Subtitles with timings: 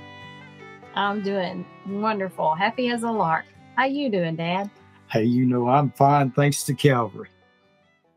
[0.94, 2.54] I'm doing wonderful.
[2.54, 3.44] Happy as a lark.
[3.76, 4.70] How you doing, Dad?
[5.10, 7.28] Hey, you know I'm fine, thanks to Calvary.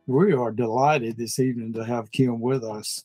[0.06, 3.04] We are delighted this evening to have Kim with us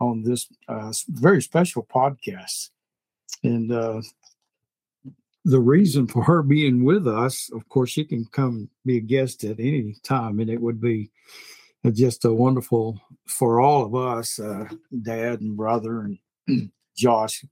[0.00, 2.70] on this uh, very special podcast.
[3.42, 4.02] And uh,
[5.44, 9.44] the reason for her being with us, of course, she can come be a guest
[9.44, 11.10] at any time, and it would be
[11.92, 14.68] just a wonderful for all of us, uh,
[15.02, 16.00] dad and brother
[16.48, 17.44] and Josh.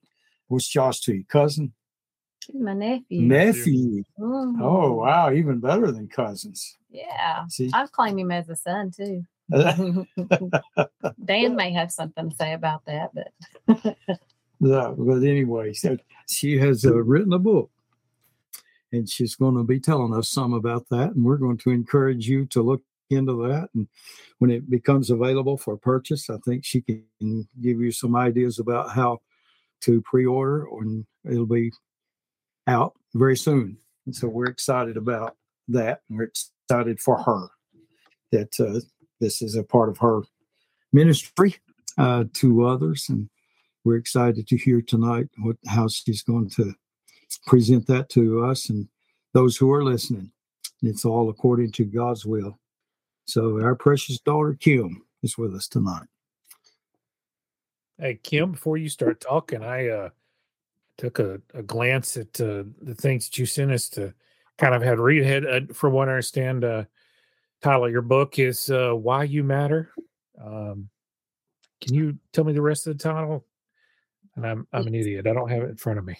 [0.48, 1.24] What's Josh to you?
[1.28, 1.72] Cousin?
[2.52, 3.22] My nephew.
[3.22, 4.04] Nephew.
[4.18, 4.60] Mhm.
[4.60, 5.32] Oh, wow.
[5.32, 6.76] Even better than cousins.
[6.90, 7.46] Yeah.
[7.48, 7.70] See?
[7.72, 9.24] I claim him as a son too.
[11.24, 13.32] Dan may have something to say about that, but
[14.60, 15.96] Yeah, but anyway, so
[16.28, 17.70] she has uh, written a book
[18.92, 21.12] and she's going to be telling us some about that.
[21.14, 23.68] And we're going to encourage you to look into that.
[23.74, 23.88] And
[24.38, 28.90] when it becomes available for purchase, I think she can give you some ideas about
[28.90, 29.20] how
[29.82, 31.72] to pre order, and it'll be
[32.66, 33.76] out very soon.
[34.06, 35.36] And so we're excited about
[35.68, 36.00] that.
[36.08, 37.48] We're excited for her
[38.32, 38.80] that uh,
[39.20, 40.22] this is a part of her
[40.92, 41.56] ministry
[41.98, 43.06] uh, to others.
[43.08, 43.28] And
[43.84, 46.74] we're excited to hear tonight what how she's going to
[47.46, 48.88] present that to us and
[49.32, 50.30] those who are listening.
[50.82, 52.58] It's all according to God's will.
[53.26, 56.06] So our precious daughter Kim is with us tonight.
[57.98, 60.08] Hey, Kim, before you start talking, I uh,
[60.98, 64.12] took a, a glance at uh, the things that you sent us to
[64.58, 65.46] kind of had read ahead.
[65.46, 66.84] Uh, from what I understand, uh,
[67.62, 69.90] title of your book is uh, Why You Matter.
[70.44, 70.90] Um,
[71.80, 73.46] can you tell me the rest of the title?
[74.36, 75.26] And I'm, I'm an idiot.
[75.26, 76.16] I don't have it in front of me.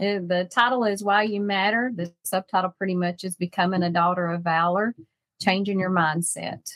[0.00, 1.92] uh, the title is Why You Matter.
[1.94, 4.94] The subtitle pretty much is Becoming a Daughter of Valor,
[5.40, 6.68] Changing Your Mindset.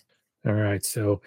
[0.47, 0.85] All right.
[0.85, 1.21] So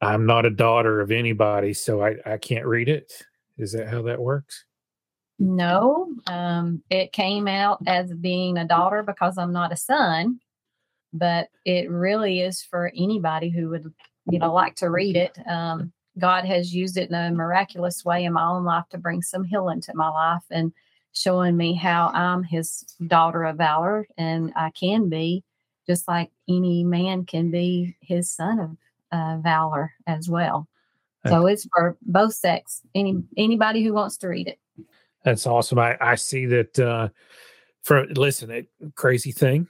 [0.00, 3.12] I'm not a daughter of anybody, so I, I can't read it.
[3.58, 4.64] Is that how that works?
[5.38, 10.40] No, um, it came out as being a daughter because I'm not a son,
[11.12, 13.92] but it really is for anybody who would,
[14.30, 15.38] you know, like to read it.
[15.46, 19.20] Um, God has used it in a miraculous way in my own life to bring
[19.20, 20.72] some healing to my life and
[21.12, 25.44] showing me how I'm His daughter of valor, and I can be
[25.88, 28.76] just like any man can be His son of
[29.12, 30.68] uh, valor as well.
[31.28, 32.82] So it's for both sex.
[32.94, 34.60] Any anybody who wants to read it.
[35.24, 35.78] That's awesome.
[35.78, 36.78] I, I see that.
[36.78, 37.08] Uh,
[37.82, 39.68] for listen, it, crazy thing.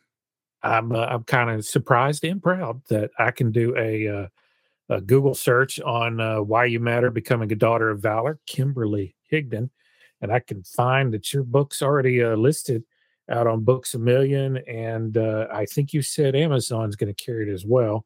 [0.63, 4.27] I'm uh, I'm kind of surprised and proud that I can do a, uh,
[4.89, 9.69] a Google search on uh, why you matter, becoming a daughter of valor, Kimberly Higdon,
[10.23, 12.85] and I can find that your book's already uh, listed
[13.31, 17.49] out on Books a Million, and uh, I think you said Amazon's going to carry
[17.49, 18.05] it as well.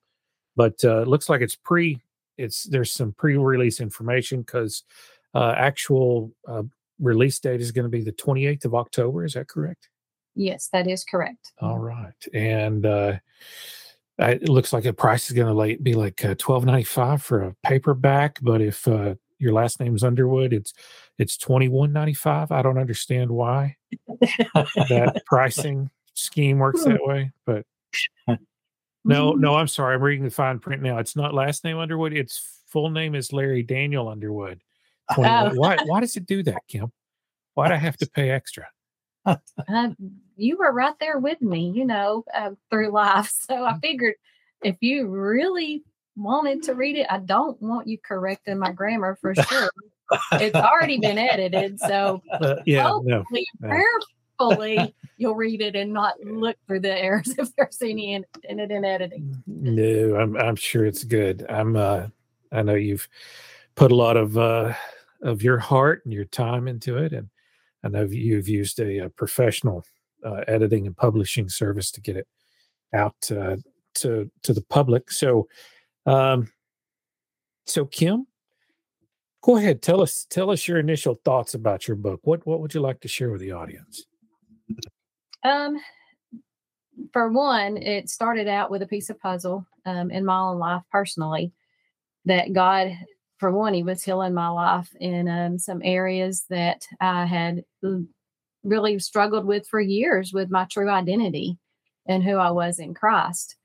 [0.56, 2.00] But uh, it looks like it's pre.
[2.38, 4.82] It's there's some pre-release information because
[5.34, 6.62] uh, actual uh,
[6.98, 9.24] release date is going to be the 28th of October.
[9.24, 9.88] Is that correct?
[10.34, 11.52] Yes, that is correct.
[11.60, 13.18] All right, and uh,
[14.18, 17.22] I- it looks like the price is going to be like uh, twelve ninety five
[17.22, 18.38] for a paperback.
[18.40, 20.72] But if uh, your last name's Underwood, it's
[21.18, 22.52] it's twenty one ninety five.
[22.52, 23.76] I don't understand why
[24.20, 27.64] that pricing scheme works that way, but
[29.04, 29.94] no, no, I'm sorry.
[29.94, 30.98] I'm reading the fine print now.
[30.98, 32.12] It's not last name Underwood.
[32.12, 34.60] Its full name is Larry Daniel Underwood.
[35.16, 35.50] Oh.
[35.54, 35.78] Why?
[35.84, 36.92] Why does it do that, Kim?
[37.54, 38.66] Why'd I have to pay extra?
[39.26, 39.36] Uh,
[40.36, 43.30] you were right there with me, you know, uh, through life.
[43.30, 44.14] So I figured
[44.62, 45.82] if you really
[46.16, 49.70] wanted to read it, I don't want you correcting my grammar for sure.
[50.32, 53.68] it's already been edited, so Uh, yeah, hopefully, no.
[53.68, 58.58] prayerfully, you'll read it and not look through the errors if there's any in, in
[58.60, 59.42] it in editing.
[59.46, 61.46] No, I'm I'm sure it's good.
[61.48, 62.06] I'm uh
[62.52, 63.08] I know you've
[63.76, 64.74] put a lot of uh
[65.22, 67.28] of your heart and your time into it and
[67.84, 69.84] I know you've used a, a professional
[70.24, 72.26] uh, editing and publishing service to get it
[72.94, 73.56] out uh,
[73.94, 75.10] to to the public.
[75.10, 75.48] So
[76.06, 76.50] um
[77.66, 78.26] so Kim
[79.42, 82.20] go ahead tell us tell us your initial thoughts about your book.
[82.24, 84.06] What what would you like to share with the audience?
[85.42, 85.80] Um,
[87.12, 90.82] for one, it started out with a piece of puzzle um, in my own life
[90.92, 91.52] personally
[92.26, 92.92] that God,
[93.38, 97.64] for one, He was healing my life in um, some areas that I had
[98.62, 101.58] really struggled with for years with my true identity
[102.06, 103.56] and who I was in Christ.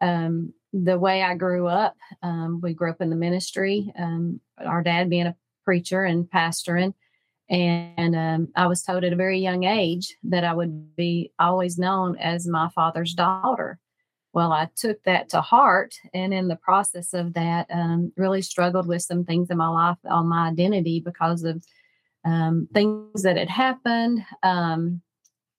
[0.00, 0.52] Um,
[0.84, 5.08] the way I grew up, um, we grew up in the ministry, um, our dad
[5.08, 6.94] being a preacher and pastoring.
[7.48, 11.78] And um, I was told at a very young age that I would be always
[11.78, 13.78] known as my father's daughter.
[14.32, 18.86] well, I took that to heart, and in the process of that, um, really struggled
[18.86, 21.64] with some things in my life on my identity because of
[22.26, 24.22] um, things that had happened.
[24.42, 25.00] Um,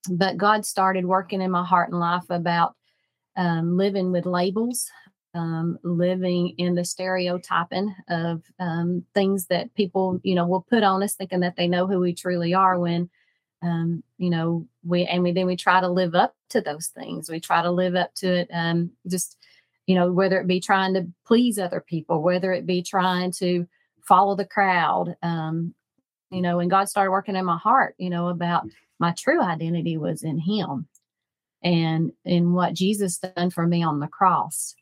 [0.08, 2.76] but God started working in my heart and life about
[3.36, 4.90] um, living with labels,
[5.34, 11.02] um, living in the stereotyping of um, things that people, you know, will put on
[11.02, 12.78] us, thinking that they know who we truly are.
[12.78, 13.10] When,
[13.62, 17.28] um, you know, we and we then we try to live up to those things.
[17.28, 18.48] We try to live up to it.
[18.52, 19.36] Um, just,
[19.86, 23.66] you know, whether it be trying to please other people, whether it be trying to
[24.02, 25.74] follow the crowd, um,
[26.30, 26.58] you know.
[26.58, 28.64] And God started working in my heart, you know, about
[28.98, 30.88] my true identity was in Him
[31.62, 34.74] and in what Jesus done for me on the cross.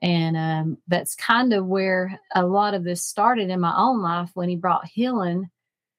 [0.00, 4.30] And um, that's kind of where a lot of this started in my own life
[4.34, 5.50] when he brought healing.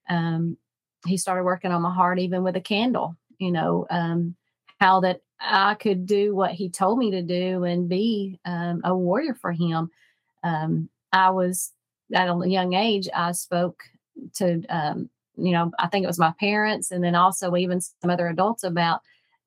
[0.10, 0.58] Um,
[1.06, 4.36] he started working on my heart, even with a candle, you know, um,
[4.80, 8.96] how that I could do what he told me to do and be um, a
[8.96, 9.90] warrior for him.
[10.44, 11.72] Um, I was
[12.14, 13.84] at a young age, I spoke
[14.36, 18.10] to, um, you know, I think it was my parents and then also even some
[18.10, 19.02] other adults about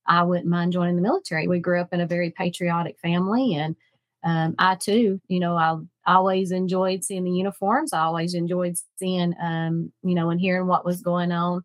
[0.06, 1.46] I wouldn't mind joining the military.
[1.46, 3.76] We grew up in a very patriotic family, and
[4.24, 5.76] um, I too, you know, I
[6.06, 7.92] always enjoyed seeing the uniforms.
[7.92, 11.64] I always enjoyed seeing, um, you know, and hearing what was going on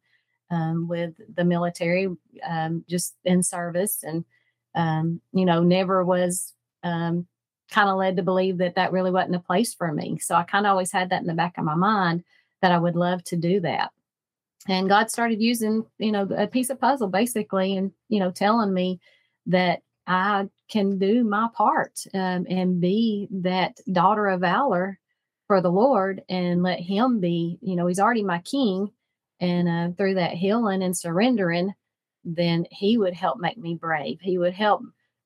[0.50, 2.08] um, with the military,
[2.48, 4.26] um, just in service, and
[4.76, 7.28] um, you know, never was um,
[7.72, 10.18] kind of led to believe that that really wasn't a place for me.
[10.20, 12.24] So I kind of always had that in the back of my mind
[12.62, 13.92] that I would love to do that
[14.68, 18.74] and God started using, you know, a piece of puzzle basically, and you know, telling
[18.74, 19.00] me
[19.48, 25.00] that I can do my part um, and be that daughter of valor
[25.48, 27.58] for the Lord, and let Him be.
[27.62, 28.92] You know, He's already my King,
[29.40, 31.74] and uh, through that healing and surrendering,
[32.26, 34.20] then He would help make me brave.
[34.22, 34.82] He would help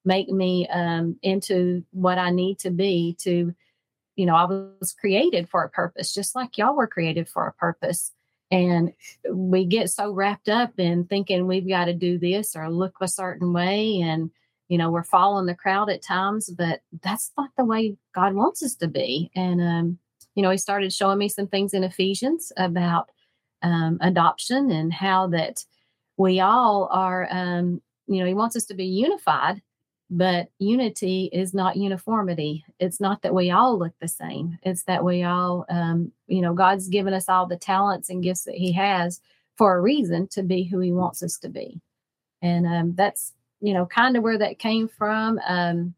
[0.06, 3.16] make me um, into what I need to be.
[3.22, 3.54] To,
[4.16, 7.54] you know, I was created for a purpose, just like y'all were created for a
[7.54, 8.12] purpose
[8.52, 8.92] and
[9.32, 13.08] we get so wrapped up in thinking we've got to do this or look a
[13.08, 14.02] certain way.
[14.02, 14.30] And,
[14.72, 18.64] you know, we're following the crowd at times, but that's not the way God wants
[18.64, 19.30] us to be.
[19.36, 20.00] And, um,
[20.34, 23.10] you know, he started showing me some things in Ephesians about
[23.64, 25.66] um, adoption and how that
[26.16, 29.62] we all are, um, you know, he wants us to be unified
[30.14, 32.66] but unity is not uniformity.
[32.80, 34.58] It's not that we all look the same.
[34.62, 38.44] It's that we all um, you know god's given us all the talents and gifts
[38.44, 39.22] that he has
[39.58, 41.80] for a reason to be who he wants us to be.
[42.42, 45.94] And um, that's you know kind of where that came from um,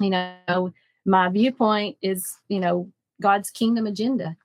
[0.00, 0.72] you know
[1.04, 4.36] my viewpoint is you know god's kingdom agenda.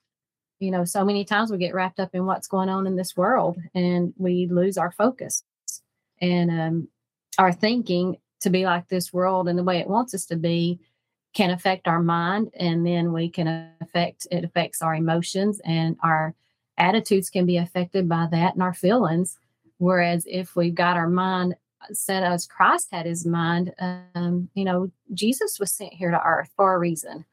[0.58, 3.16] You know so many times we get wrapped up in what's going on in this
[3.16, 5.42] world and we lose our focus
[6.20, 6.88] and um,
[7.38, 10.78] our thinking to be like this world and the way it wants us to be
[11.32, 16.34] can affect our mind and then we can affect it affects our emotions and our
[16.76, 19.38] attitudes can be affected by that and our feelings.
[19.78, 21.54] Whereas if we've got our mind
[21.92, 23.72] set as christ had his mind
[24.14, 27.24] um, you know jesus was sent here to earth for a reason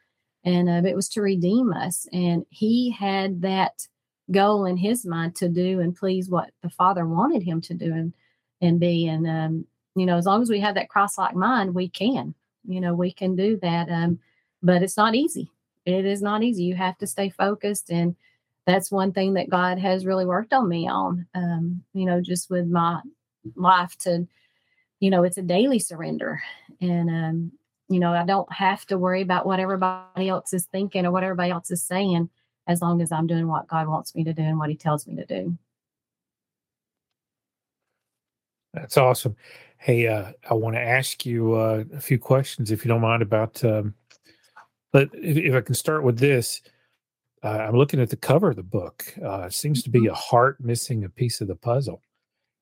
[0.44, 3.88] and uh, it was to redeem us and he had that
[4.32, 7.94] goal in his mind to do and please what the father wanted him to do
[7.94, 8.14] and
[8.60, 9.66] and be and um,
[9.98, 12.36] you know, as long as we have that cross like mind, we can,
[12.68, 13.90] you know, we can do that.
[13.90, 14.20] Um,
[14.62, 15.52] but it's not easy.
[15.86, 16.64] It is not easy.
[16.64, 17.90] You have to stay focused.
[17.90, 18.16] And
[18.68, 22.52] that's one thing that God has really worked on me on, um, you know, just
[22.52, 23.02] with my
[23.56, 24.28] life to,
[25.00, 26.42] you know, it's a daily surrender.
[26.82, 27.52] And, um,
[27.90, 31.24] you know, I don't have to worry about what everybody else is thinking or what
[31.24, 32.30] everybody else is saying
[32.68, 35.08] as long as I'm doing what God wants me to do and what He tells
[35.08, 35.58] me to do.
[38.74, 39.36] That's awesome.
[39.80, 43.22] Hey, uh, I want to ask you uh, a few questions, if you don't mind,
[43.22, 43.64] about.
[43.64, 43.94] Um,
[44.92, 46.62] but if, if, I can start with this,
[47.44, 49.14] uh, I'm looking at the cover of the book.
[49.24, 50.12] Uh, it seems to be mm-hmm.
[50.12, 52.02] a heart missing a piece of the puzzle.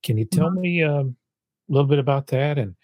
[0.05, 0.61] Can you tell mm-hmm.
[0.61, 1.15] me um,
[1.69, 2.57] a little bit about that?
[2.57, 2.75] And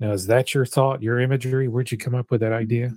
[0.00, 1.68] you know, is that your thought, your imagery?
[1.68, 2.92] Where'd you come up with that idea?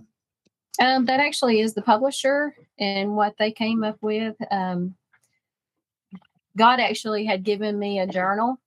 [0.80, 4.36] Um, that actually is the publisher and what they came up with.
[4.50, 4.96] Um,
[6.58, 8.60] God actually had given me a journal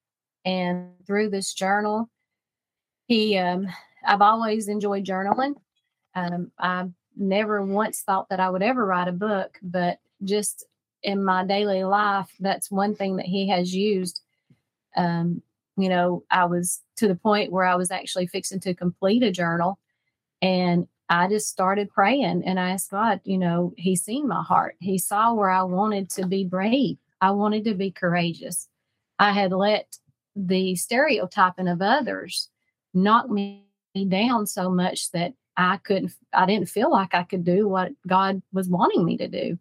[0.45, 2.09] and through this journal,
[3.07, 3.67] he, um,
[4.07, 5.55] I've always enjoyed journaling.
[6.15, 6.87] Um, I
[7.17, 10.65] never once thought that I would ever write a book, but just
[11.03, 14.23] in my daily life, that's one thing that he has used.
[14.97, 15.43] Um,
[15.77, 19.31] you know, I was to the point where I was actually fixing to complete a
[19.31, 19.79] journal
[20.43, 24.77] and I just started praying and I asked God, you know, He seen my heart.
[24.81, 26.99] He saw where I wanted to be brave.
[27.21, 28.69] I wanted to be courageous.
[29.19, 29.97] I had let
[30.37, 32.51] the stereotyping of others
[32.95, 33.65] knock me
[34.09, 38.43] down so much that I couldn't, I didn't feel like I could do what God
[38.53, 39.59] was wanting me to do.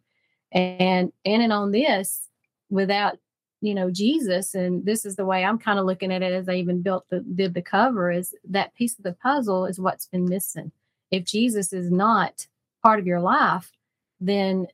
[0.52, 2.30] And in and on this,
[2.70, 3.18] without,
[3.62, 6.48] you know, Jesus, and this is the way I'm kind of looking at it as
[6.48, 10.06] I even built the, did the cover, is that piece of the puzzle is what's
[10.08, 10.72] been missing.
[11.12, 12.48] If Jesus is not
[12.84, 13.72] part of your life,
[14.20, 14.68] then,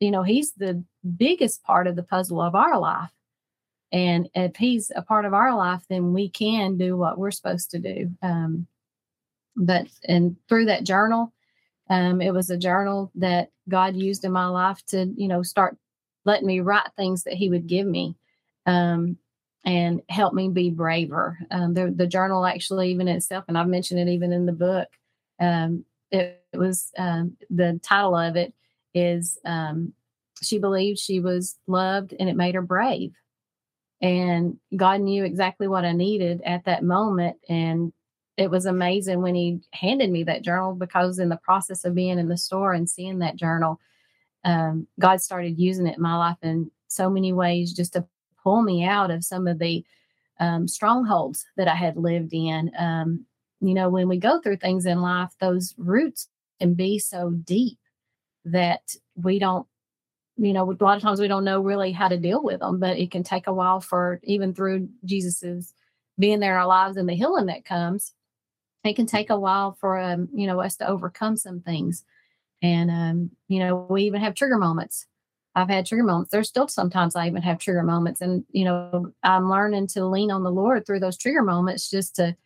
[0.00, 0.82] you know, he's the
[1.16, 3.10] biggest part of the puzzle of our life.
[3.92, 7.70] And if he's a part of our life, then we can do what we're supposed
[7.70, 8.10] to do.
[8.22, 8.66] Um,
[9.56, 11.32] but and through that journal,
[11.88, 15.76] um, it was a journal that God used in my life to, you know, start
[16.24, 18.16] letting me write things that He would give me,
[18.66, 19.18] um,
[19.64, 21.38] and help me be braver.
[21.50, 24.88] Um, the, the journal actually, even itself, and I've mentioned it even in the book.
[25.40, 28.52] Um, it, it, was um, the title of it
[28.94, 29.92] is um,
[30.42, 33.12] she believed she was loved, and it made her brave.
[34.00, 37.38] And God knew exactly what I needed at that moment.
[37.48, 37.92] And
[38.36, 42.18] it was amazing when he handed me that journal because in the process of being
[42.18, 43.80] in the store and seeing that journal,
[44.44, 48.06] um, God started using it in my life in so many ways just to
[48.44, 49.84] pull me out of some of the
[50.38, 52.70] um, strongholds that I had lived in.
[52.78, 53.26] Um,
[53.60, 56.28] you know, when we go through things in life, those roots
[56.60, 57.78] can be so deep
[58.44, 59.66] that we don't
[60.36, 62.80] you know, a lot of times we don't know really how to deal with them,
[62.80, 65.72] but it can take a while for even through Jesus's
[66.18, 68.12] being there in our lives and the healing that comes.
[68.82, 72.04] It can take a while for um, you know us to overcome some things,
[72.62, 75.06] and um, you know we even have trigger moments.
[75.54, 76.30] I've had trigger moments.
[76.30, 80.30] There's still sometimes I even have trigger moments, and you know I'm learning to lean
[80.30, 82.36] on the Lord through those trigger moments, just to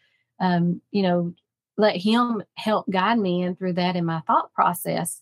[0.41, 1.35] um, you know
[1.77, 5.21] let Him help guide me and through that in my thought process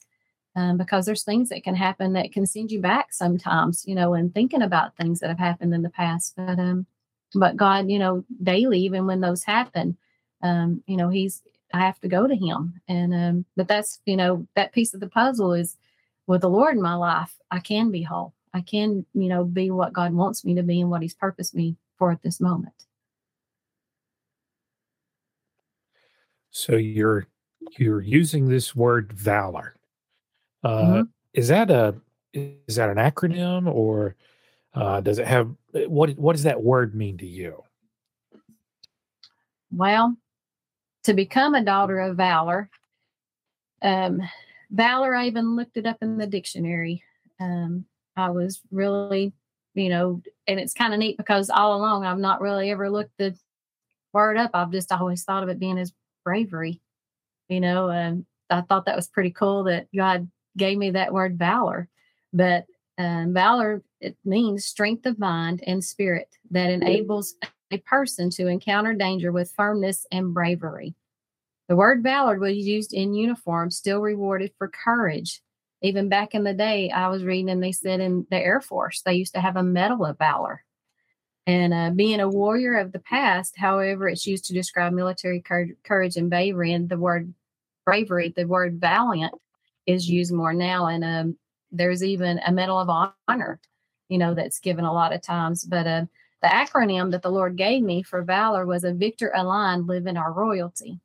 [0.56, 4.14] um, because there's things that can happen that can send you back sometimes, you know,
[4.14, 6.32] and thinking about things that have happened in the past.
[6.34, 6.86] But um,
[7.34, 9.98] but God, you know, daily, even when those happen,
[10.42, 11.42] um, you know, He's
[11.74, 15.00] I have to go to Him, and um, but that's you know that piece of
[15.00, 15.76] the puzzle is
[16.26, 17.34] with the Lord in my life.
[17.50, 18.34] I can be whole.
[18.52, 21.54] I can, you know, be what God wants me to be and what He's purposed
[21.54, 22.74] me for at this moment.
[26.50, 27.26] So you're
[27.78, 29.76] you're using this word valor
[30.66, 31.02] uh, Mm-hmm.
[31.34, 31.94] Is that a
[32.32, 34.16] is that an acronym or
[34.74, 35.54] uh, does it have
[35.86, 37.62] what what does that word mean to you?
[39.70, 40.16] Well,
[41.04, 42.68] to become a daughter of valor,
[43.82, 44.22] um,
[44.70, 47.02] valor, I even looked it up in the dictionary.
[47.40, 47.84] Um,
[48.16, 49.32] I was really,
[49.74, 53.16] you know, and it's kind of neat because all along I've not really ever looked
[53.18, 53.36] the
[54.12, 54.50] word up.
[54.54, 55.92] I've just always thought of it being as
[56.24, 56.80] bravery,
[57.48, 57.90] you know.
[57.90, 61.88] And I thought that was pretty cool that God gave me that word valor.
[62.32, 62.66] But
[62.98, 67.34] um, valor it means strength of mind and spirit that enables
[67.70, 70.94] a person to encounter danger with firmness and bravery.
[71.68, 75.40] The word valor was used in uniform, still rewarded for courage.
[75.82, 79.02] Even back in the day, I was reading and they said in the Air Force,
[79.02, 80.64] they used to have a Medal of Valor.
[81.46, 86.16] And uh, being a warrior of the past, however, it's used to describe military courage
[86.16, 86.72] and bravery.
[86.72, 87.32] And the word
[87.84, 89.34] bravery, the word valiant,
[89.86, 90.86] is used more now.
[90.86, 91.36] And um,
[91.70, 93.60] there's even a Medal of Honor,
[94.08, 95.64] you know, that's given a lot of times.
[95.64, 96.06] But uh,
[96.42, 100.16] the acronym that the Lord gave me for valor was a victor aligned, live in
[100.16, 101.00] our royalty.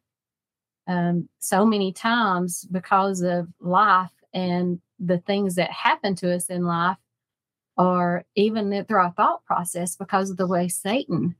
[0.87, 6.65] Um, so many times because of life and the things that happen to us in
[6.65, 6.97] life,
[7.77, 11.35] or even through our thought process, because of the way Satan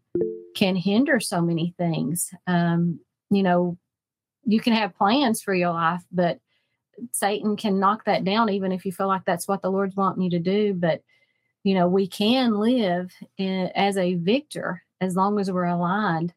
[0.56, 2.34] can hinder so many things.
[2.48, 3.78] Um, you know,
[4.46, 6.40] you can have plans for your life, but
[7.12, 10.24] Satan can knock that down, even if you feel like that's what the Lord's wanting
[10.24, 10.74] you to do.
[10.74, 11.02] But,
[11.64, 16.34] you know, we can live in, as a victor as long as we're aligned,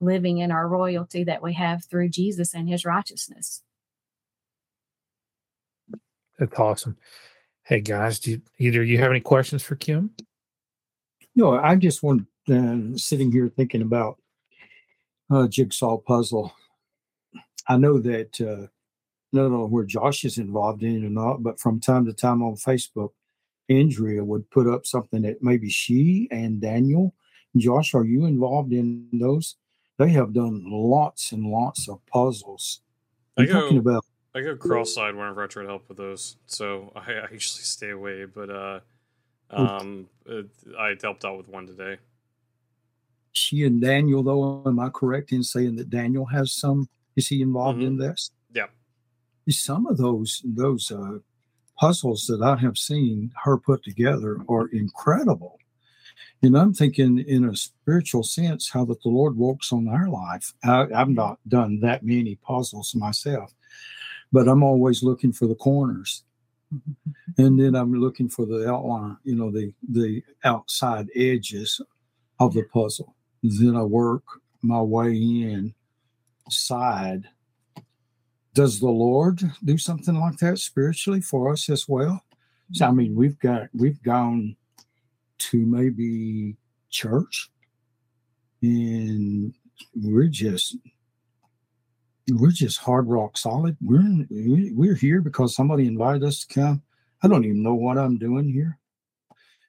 [0.00, 3.62] living in our royalty that we have through Jesus and his righteousness.
[6.38, 6.96] That's awesome.
[7.64, 10.10] Hey guys, do you, either you have any questions for Kim?
[11.34, 14.18] No, I just want uh, sitting here thinking about
[15.30, 16.52] uh, jigsaw puzzle.
[17.68, 18.66] I know that uh,
[19.34, 22.12] I don't know where Josh is involved in it or not, but from time to
[22.12, 23.10] time on Facebook,
[23.68, 27.14] Andrea would put up something that maybe she and Daniel.
[27.56, 29.56] Josh, are you involved in those?
[29.98, 32.80] They have done lots and lots of puzzles.
[33.36, 36.36] I I'm go, talking about I go cross-eyed whenever I try to help with those,
[36.46, 38.24] so I, I usually stay away.
[38.24, 38.80] But uh,
[39.50, 40.46] um, it,
[40.78, 41.96] I helped out with one today.
[43.32, 44.62] she and Daniel, though.
[44.66, 46.88] Am I correct in saying that Daniel has some?
[47.16, 48.30] Is he involved in this?
[48.54, 48.66] Yeah.
[49.48, 51.18] Some of those those uh,
[51.78, 55.57] puzzles that I have seen her put together are incredible.
[56.42, 60.52] And I'm thinking, in a spiritual sense, how that the Lord works on our life.
[60.62, 63.52] I, I've not done that many puzzles myself,
[64.30, 66.22] but I'm always looking for the corners
[66.72, 67.42] mm-hmm.
[67.42, 71.80] and then I'm looking for the outline, you know, the the outside edges
[72.40, 73.14] of the puzzle.
[73.42, 74.22] Then I work
[74.62, 75.74] my way in
[76.50, 77.24] side.
[78.54, 82.22] Does the Lord do something like that spiritually for us as well?
[82.72, 84.56] So I mean, we've got we've gone
[85.38, 86.56] to maybe
[86.90, 87.50] church,
[88.62, 89.54] and
[89.94, 90.76] we're just
[92.30, 93.76] we're just hard rock solid.
[93.80, 94.26] We're in,
[94.76, 96.82] we're here because somebody invited us to come.
[97.22, 98.78] I don't even know what I'm doing here.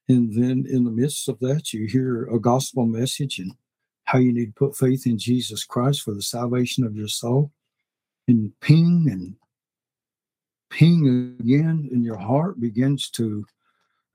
[0.07, 3.53] And then in the midst of that, you hear a gospel message and
[4.05, 7.51] how you need to put faith in Jesus Christ for the salvation of your soul.
[8.27, 9.35] And ping and
[10.69, 13.45] ping again, and your heart begins to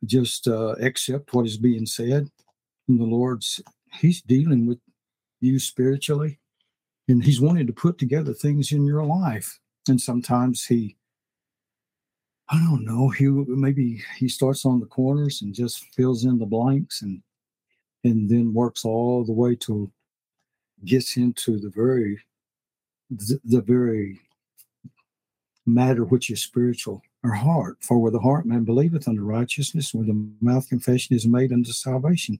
[0.06, 2.30] just uh, accept what is being said.
[2.88, 3.61] And the Lord's,
[4.00, 4.78] He's dealing with
[5.40, 6.38] you spiritually
[7.08, 9.58] and he's wanting to put together things in your life
[9.88, 10.96] and sometimes he
[12.49, 16.46] i don't know he maybe he starts on the corners and just fills in the
[16.46, 17.23] blanks and
[18.04, 19.90] and then works all the way to
[20.84, 22.18] gets into the very
[23.11, 24.20] the, the very
[25.66, 30.07] matter which is spiritual or heart for where the heart man believeth unto righteousness with
[30.07, 32.38] the mouth confession is made unto salvation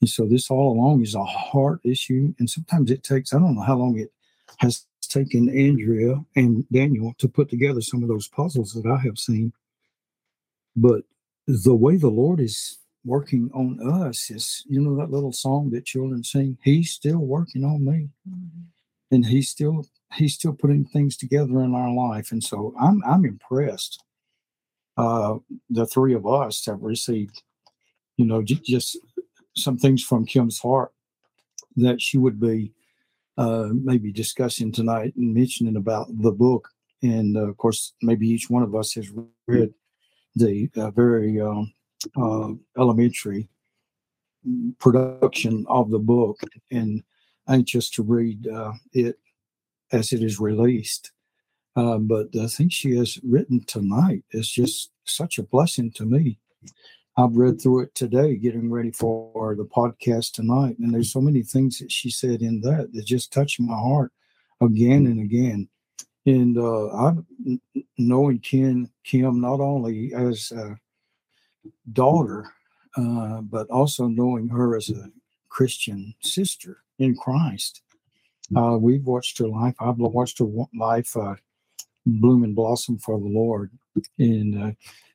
[0.00, 2.34] and so this all along is a heart issue.
[2.38, 4.12] And sometimes it takes, I don't know how long it
[4.58, 9.18] has taken Andrea and Daniel to put together some of those puzzles that I have
[9.18, 9.52] seen.
[10.76, 11.04] But
[11.46, 15.84] the way the Lord is working on us is, you know, that little song that
[15.84, 18.08] children sing, He's still working on me.
[18.28, 19.14] Mm-hmm.
[19.14, 22.32] And He's still He's still putting things together in our life.
[22.32, 24.02] And so I'm I'm impressed.
[24.96, 25.38] Uh
[25.70, 27.42] the three of us have received,
[28.16, 28.98] you know, j- just
[29.56, 30.92] some things from Kim's heart
[31.76, 32.72] that she would be
[33.36, 36.68] uh, maybe discussing tonight and mentioning about the book.
[37.02, 39.10] And uh, of course, maybe each one of us has
[39.46, 39.74] read
[40.36, 41.72] the uh, very um,
[42.16, 43.48] uh, elementary
[44.78, 47.02] production of the book and
[47.48, 49.18] anxious to read uh, it
[49.94, 51.12] as it is released.
[51.76, 56.38] Uh, but the thing she has written tonight is just such a blessing to me.
[57.16, 61.42] I've read through it today, getting ready for the podcast tonight, and there's so many
[61.42, 64.12] things that she said in that that just touched my heart
[64.60, 65.68] again and again.
[66.26, 67.60] And uh, I'm
[67.98, 70.76] knowing Ken Kim not only as a
[71.92, 72.52] daughter,
[72.96, 75.10] uh, but also knowing her as a
[75.48, 77.82] Christian sister in Christ.
[78.56, 79.74] Uh, we've watched her life.
[79.80, 81.34] I've watched her life uh,
[82.06, 83.70] bloom and blossom for the Lord,
[84.18, 84.72] and uh,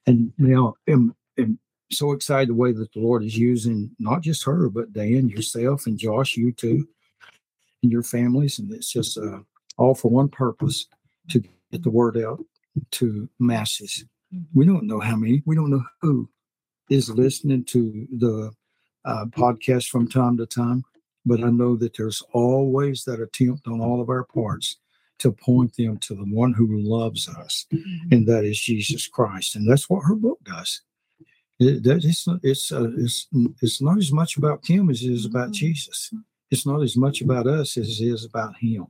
[0.07, 1.59] and now am, am
[1.91, 5.85] so excited the way that the Lord is using not just her, but Dan, yourself,
[5.85, 6.87] and Josh, you too,
[7.83, 8.59] and your families.
[8.59, 9.39] And it's just uh,
[9.77, 10.87] all for one purpose
[11.29, 12.43] to get the word out
[12.91, 14.05] to masses.
[14.53, 16.29] We don't know how many, we don't know who
[16.89, 18.51] is listening to the
[19.05, 20.83] uh, podcast from time to time,
[21.25, 24.77] but I know that there's always that attempt on all of our parts
[25.19, 28.13] to point them to the one who loves us, mm-hmm.
[28.13, 29.55] and that is Jesus Christ.
[29.55, 30.81] And that's what her book does.
[31.59, 33.27] It, that it's it's uh, it's
[33.61, 35.65] it's not as much about Kim as it is about mm-hmm.
[35.65, 36.13] Jesus.
[36.51, 38.87] It's not as much about us as it is about Him.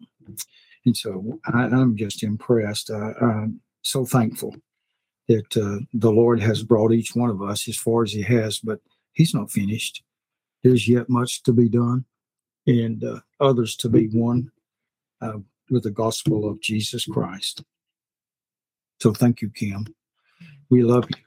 [0.86, 2.92] And so I, am just impressed.
[2.92, 4.56] I, am so thankful
[5.28, 8.60] that uh, the Lord has brought each one of us as far as He has,
[8.60, 8.80] but
[9.14, 10.04] He's not finished.
[10.64, 12.06] There's yet much to be done,
[12.70, 14.52] and uh, others to be won
[15.22, 17.64] uh, with the gospel of Jesus Christ.
[19.02, 19.88] So thank you, Kim.
[20.70, 21.24] We love you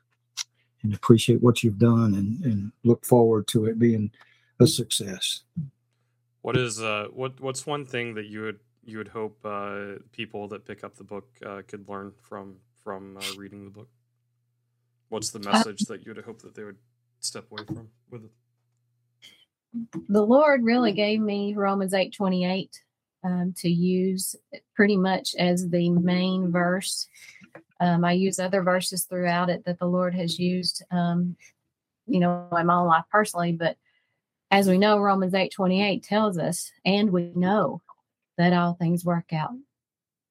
[0.83, 4.11] and appreciate what you've done and, and look forward to it being
[4.61, 5.43] a success.
[6.43, 10.49] What is uh what what's one thing that you would you would hope uh, people
[10.49, 13.89] that pick up the book uh, could learn from from uh, reading the book?
[15.09, 16.79] What's the uh, message that you would hope that they would
[17.21, 18.31] step away from with it?
[20.09, 22.81] The Lord really gave me Romans eight twenty eight
[23.25, 24.37] um, to use
[24.75, 27.09] pretty much as the main verse
[27.83, 31.37] um, I use other verses throughout it that the Lord has used, um,
[32.07, 33.51] you know, in my own life personally.
[33.51, 33.77] But
[34.53, 37.83] as we know, Romans eight twenty eight tells us, and we know
[38.39, 39.51] that all things work out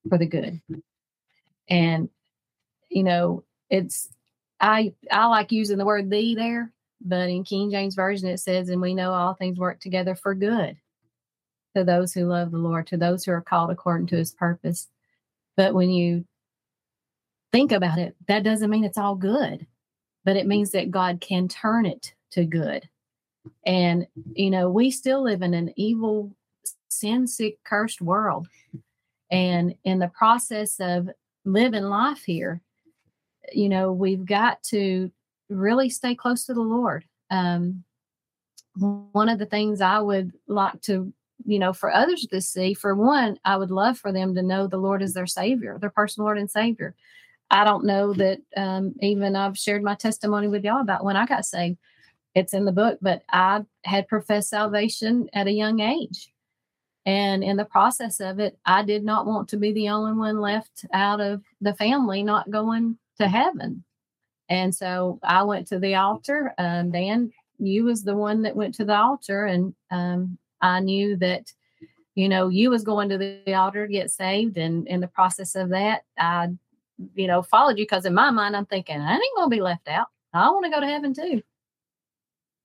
[0.08, 0.62] for the good.
[1.70, 2.10] And
[2.90, 4.08] you know, it's
[4.62, 6.72] I I like using the word "thee" there,
[7.04, 10.34] but in King James version it says, "And we know all things work together for
[10.36, 10.78] good."
[11.76, 14.90] To those who love the Lord, to those who are called according to his purpose.
[15.56, 16.26] But when you
[17.52, 19.66] think about it, that doesn't mean it's all good,
[20.26, 22.90] but it means that God can turn it to good.
[23.66, 26.36] And, you know, we still live in an evil,
[26.90, 28.48] sin sick, cursed world.
[29.30, 31.10] And in the process of
[31.46, 32.62] living life here,
[33.54, 35.10] you know, we've got to
[35.52, 37.06] really stay close to the Lord.
[37.30, 37.84] Um,
[38.76, 41.14] one of the things I would like to,
[41.46, 44.68] you know, for others to see, for one, I would love for them to know
[44.68, 46.96] the Lord is their Savior, their personal Lord and Savior.
[47.50, 51.26] I don't know that um, even I've shared my testimony with y'all about when I
[51.26, 51.78] got saved.
[52.34, 56.32] It's in the book, but I had professed salvation at a young age.
[57.06, 60.40] And in the process of it, I did not want to be the only one
[60.40, 63.84] left out of the family not going to heaven.
[64.52, 66.54] And so I went to the altar.
[66.58, 71.16] Um, Dan, you was the one that went to the altar, and um, I knew
[71.18, 71.54] that,
[72.16, 74.58] you know, you was going to the altar to get saved.
[74.58, 76.50] And in the process of that, I
[77.16, 79.88] you know, followed you because in my mind I'm thinking I ain't gonna be left
[79.88, 80.08] out.
[80.34, 81.42] I want to go to heaven too.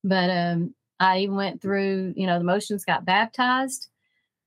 [0.04, 3.88] But um, I even went through, you know, the motions, got baptized,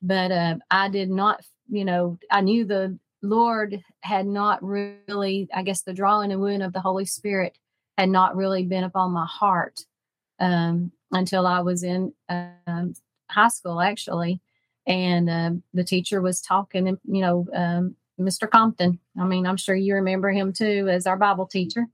[0.02, 5.64] but uh, I did not, you know, I knew the Lord had not really, I
[5.64, 7.58] guess, the drawing and wooing of the Holy Spirit
[7.98, 9.86] had not really been upon my heart
[10.40, 12.94] um, until I was in um,
[13.30, 14.42] high school, actually.
[14.88, 18.50] And um, the teacher was talking, you know, um, Mr.
[18.50, 19.00] Compton.
[19.20, 21.88] I mean, I'm sure you remember him too as our Bible teacher.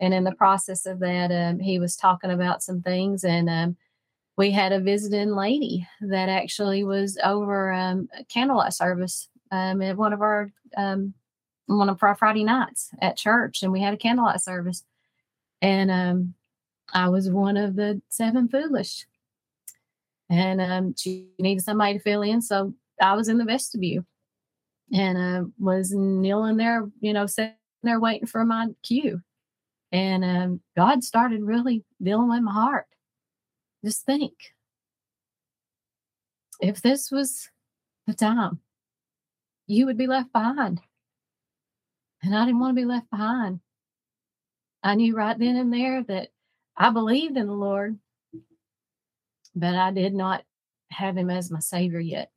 [0.00, 3.76] And in the process of that, um, he was talking about some things, and um,
[4.36, 10.12] we had a visiting lady that actually was over um, candlelight service um, at one
[10.12, 11.14] of our um,
[11.66, 14.84] one of our Friday nights at church, and we had a candlelight service,
[15.60, 16.34] and um,
[16.92, 19.06] I was one of the seven foolish,
[20.30, 24.04] and um, she needed somebody to fill in, so I was in the vestibule
[24.92, 29.20] and uh, was kneeling there, you know, sitting there waiting for my cue.
[29.92, 32.86] And um, God started really dealing with my heart.
[33.84, 34.32] Just think
[36.60, 37.48] if this was
[38.06, 38.60] the time,
[39.68, 40.80] you would be left behind.
[42.22, 43.60] And I didn't want to be left behind.
[44.82, 46.30] I knew right then and there that
[46.76, 47.98] I believed in the Lord,
[49.54, 50.42] but I did not
[50.90, 52.30] have him as my savior yet.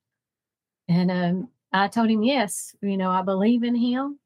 [0.87, 4.19] And um, I told him, yes, you know, I believe in him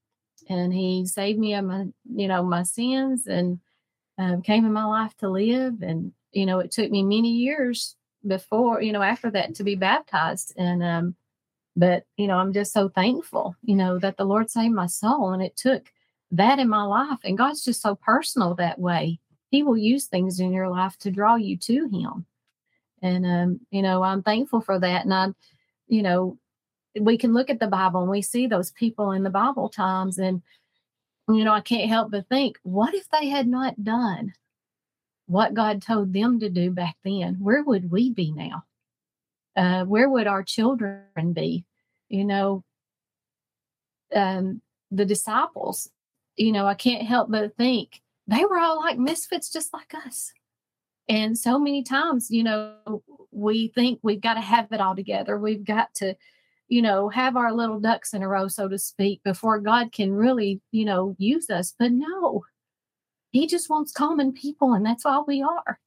[0.50, 3.60] and he saved me of my, you know, my sins and
[4.18, 5.82] um, came in my life to live.
[5.82, 9.76] And, you know, it took me many years before, you know, after that to be
[9.76, 10.54] baptized.
[10.58, 11.16] And, um,
[11.76, 15.34] but, you know, I'm just so thankful, you know, that the Lord saved my soul
[15.34, 15.92] and it took
[16.32, 17.20] that in my life.
[17.24, 19.20] And God's just so personal that way.
[19.52, 22.26] He will use things in your life to draw you to him.
[23.02, 25.04] And, um, you know, I'm thankful for that.
[25.04, 25.28] And I,
[25.88, 26.38] you know,
[27.00, 30.18] we can look at the Bible and we see those people in the Bible times.
[30.18, 30.42] And,
[31.28, 34.34] you know, I can't help but think, what if they had not done
[35.28, 37.36] what God told them to do back then?
[37.40, 38.64] Where would we be now?
[39.56, 41.66] Uh, where would our children be?
[42.10, 42.64] You know,
[44.14, 45.90] um, the disciples,
[46.36, 50.32] you know, I can't help but think they were all like misfits just like us.
[51.08, 55.38] And so many times, you know, we think we've got to have it all together.
[55.38, 56.16] We've got to,
[56.68, 60.12] you know, have our little ducks in a row, so to speak, before God can
[60.14, 61.76] really, you know, use us.
[61.78, 62.46] But no,
[63.32, 65.80] He just wants common people, and that's all we are.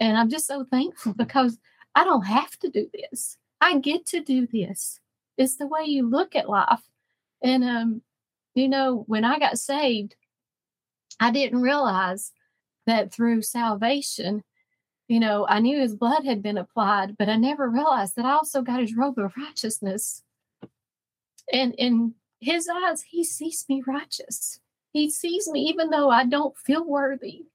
[0.00, 1.58] And I'm just so thankful because
[1.94, 3.36] I don't have to do this.
[3.60, 5.00] I get to do this.
[5.36, 6.82] It's the way you look at life.
[7.42, 8.02] And, um,
[8.54, 10.16] you know, when I got saved,
[11.18, 12.32] I didn't realize
[12.86, 14.42] that through salvation,
[15.08, 18.32] you know, I knew his blood had been applied, but I never realized that I
[18.32, 20.22] also got his robe of righteousness.
[21.52, 24.60] And in his eyes, he sees me righteous.
[24.92, 27.46] He sees me even though I don't feel worthy.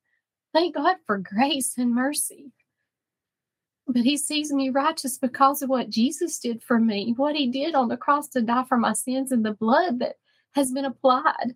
[0.54, 2.52] Thank God for grace and mercy.
[3.88, 7.76] But he sees me righteous because of what Jesus did for me, what he did
[7.76, 10.16] on the cross to die for my sins and the blood that
[10.56, 11.56] has been applied.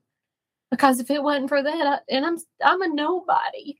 [0.69, 3.79] Because if it wasn't for that, I, and I'm I'm a nobody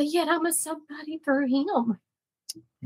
[0.00, 1.98] but yet I'm a somebody through him.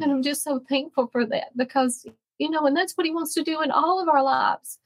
[0.01, 2.05] And I'm just so thankful for that because,
[2.39, 4.81] you know, and that's what he wants to do in all of our lives.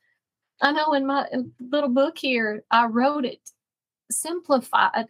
[0.61, 1.27] I know in my
[1.59, 3.41] little book here, I wrote it
[4.11, 5.07] simplified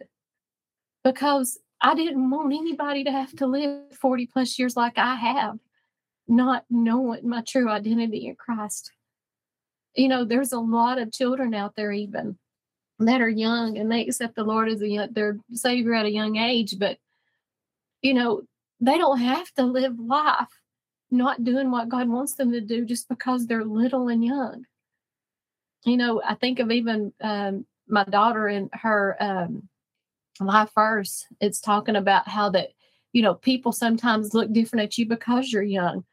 [1.03, 5.59] because I didn't want anybody to have to live 40 plus years like I have,
[6.27, 8.91] not knowing my true identity in Christ.
[9.95, 12.37] You know, there's a lot of children out there, even
[12.99, 16.11] that are young and they accept the Lord as a young, their Savior at a
[16.11, 16.97] young age, but
[18.01, 18.41] you know,
[18.81, 20.47] they don't have to live life
[21.11, 24.65] not doing what God wants them to do just because they're little and young.
[25.85, 29.69] You know, I think of even um, my daughter and her um,
[30.47, 31.25] life verse.
[31.39, 32.69] It's talking about how that
[33.13, 36.03] you know, people sometimes look different at you because you're young.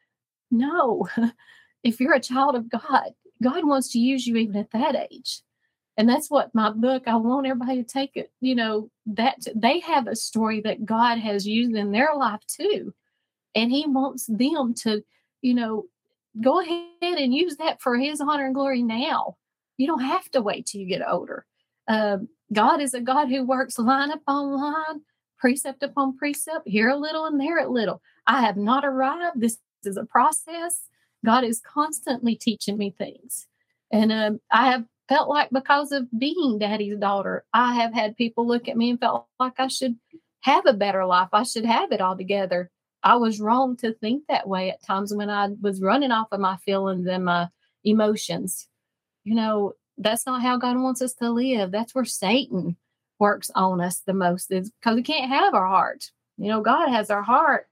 [0.49, 1.07] No,
[1.83, 3.11] if you're a child of God,
[3.41, 5.41] God wants to use you even at that age.
[5.95, 9.79] And that's what my book, I want everybody to take it, you know, that they
[9.79, 12.93] have a story that God has used in their life too.
[13.55, 15.03] And He wants them to,
[15.41, 15.85] you know,
[16.39, 19.37] go ahead and use that for His honor and glory now.
[19.77, 21.45] You don't have to wait till you get older.
[21.87, 25.01] Um, God is a God who works line upon line,
[25.37, 28.01] precept upon precept, here a little and there a little.
[28.25, 29.41] I have not arrived.
[29.41, 30.81] This is a process.
[31.25, 33.47] God is constantly teaching me things.
[33.91, 38.47] And um, I have felt like because of being daddy's daughter, I have had people
[38.47, 39.95] look at me and felt like I should
[40.41, 41.29] have a better life.
[41.33, 42.69] I should have it all together.
[43.03, 46.39] I was wrong to think that way at times when I was running off of
[46.39, 47.47] my feelings and my
[47.83, 48.67] emotions.
[49.23, 51.71] You know, that's not how God wants us to live.
[51.71, 52.77] That's where Satan
[53.19, 56.11] works on us the most is because we can't have our heart.
[56.37, 57.67] You know, God has our heart,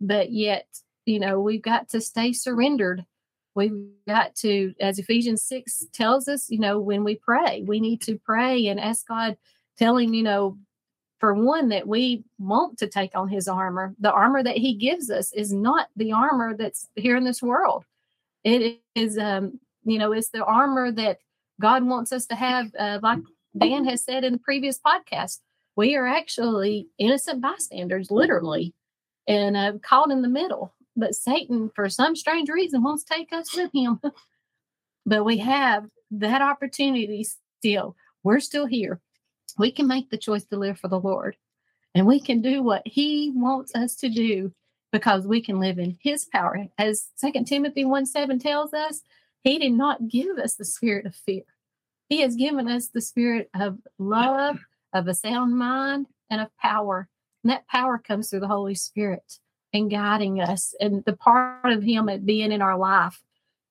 [0.00, 0.66] but yet,
[1.04, 3.04] you know, we've got to stay surrendered.
[3.54, 8.00] We've got to, as Ephesians 6 tells us, you know, when we pray, we need
[8.02, 9.36] to pray and ask God,
[9.78, 10.58] tell Him, you know,
[11.20, 13.94] for one, that we want to take on His armor.
[13.98, 17.84] The armor that He gives us is not the armor that's here in this world.
[18.44, 21.18] It is, um, you know, it's the armor that
[21.60, 23.20] God wants us to have, uh, like
[23.56, 25.40] Dan has said in the previous podcast,
[25.76, 28.74] we are actually innocent bystanders, literally,
[29.26, 30.74] and uh, caught in the middle.
[30.96, 34.00] But Satan, for some strange reason, wants to take us with him.
[35.06, 37.26] but we have that opportunity
[37.58, 37.96] still.
[38.22, 39.00] We're still here.
[39.58, 41.36] We can make the choice to live for the Lord,
[41.94, 44.52] and we can do what He wants us to do
[44.92, 46.66] because we can live in His power.
[46.78, 49.02] As Second Timothy 1 7 tells us,
[49.46, 51.44] He did not give us the spirit of fear
[52.08, 54.58] he has given us the spirit of love,
[54.92, 57.08] of a sound mind, and of power.
[57.42, 59.38] And that power comes through the Holy Spirit
[59.72, 63.22] and guiding us and the part of Him at being in our life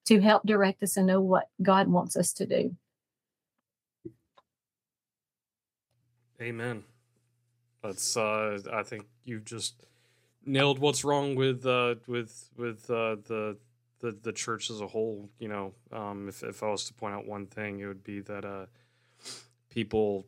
[0.06, 2.76] to help direct us and know what God wants us to do.
[6.40, 6.84] Amen.
[7.82, 9.74] That's uh I think you've just
[10.44, 13.56] nailed what's wrong with uh with with uh the
[14.00, 15.30] the the church as a whole.
[15.38, 18.20] You know, um, if if I was to point out one thing, it would be
[18.20, 18.66] that uh,
[19.70, 20.26] people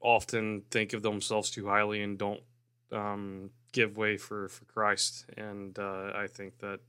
[0.00, 2.40] often think of themselves too highly and don't
[2.90, 5.26] um, give way for for Christ.
[5.36, 6.80] And uh, I think that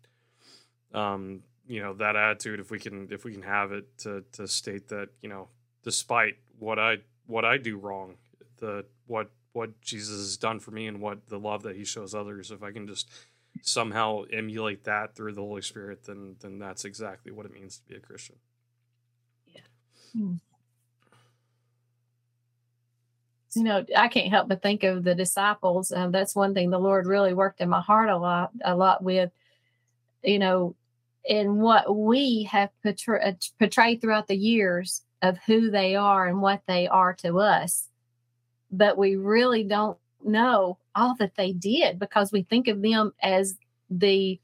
[0.94, 4.48] um, you know that attitude, if we can if we can have it to to
[4.48, 5.48] state that you know,
[5.84, 8.16] despite what I what I do wrong,
[8.58, 12.14] the what what Jesus has done for me and what the love that He shows
[12.14, 13.10] others, if I can just
[13.64, 17.86] somehow emulate that through the Holy Spirit, then then that's exactly what it means to
[17.88, 18.36] be a Christian.
[19.48, 19.62] Yeah.
[20.12, 20.36] Hmm.
[23.56, 25.92] You know, I can't help but think of the disciples.
[25.92, 29.04] Um, that's one thing the Lord really worked in my heart a lot, a lot
[29.04, 29.32] with.
[30.24, 30.76] You know,
[31.26, 36.42] in what we have portray- uh, portrayed throughout the years of who they are and
[36.42, 37.90] what they are to us,
[38.72, 43.58] but we really don't know all that they did because we think of them as
[43.90, 44.40] the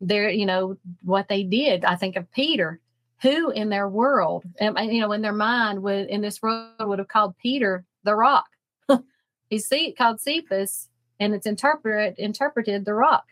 [0.00, 1.84] their you know what they did.
[1.84, 2.80] I think of peter
[3.22, 6.98] who in their world and you know in their mind would in this world would
[6.98, 8.46] have called peter the rock.
[9.50, 13.26] He's see, called cephas and it's interpreted interpreted the rock.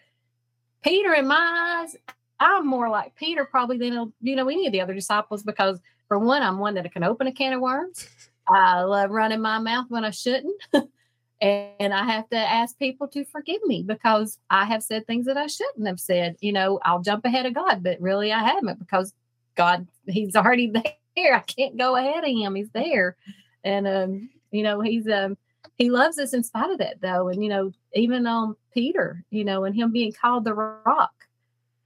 [0.83, 1.97] Peter in my eyes
[2.41, 6.19] i'm more like peter probably than you know any of the other disciples because for
[6.19, 8.09] one i'm one that can open a can of worms.
[8.47, 10.63] I love running my mouth when i shouldn't
[11.41, 15.37] and I have to ask people to forgive me because I have said things that
[15.37, 16.37] I shouldn't have said.
[16.41, 19.13] You know, I'll jump ahead of God, but really I haven't because
[19.55, 20.73] God, He's already
[21.17, 21.35] there.
[21.35, 22.55] I can't go ahead of Him.
[22.55, 23.17] He's there,
[23.63, 25.37] and um, you know, He's um,
[25.77, 27.29] He loves us in spite of that, though.
[27.29, 31.13] And you know, even on um, Peter, you know, and him being called the rock.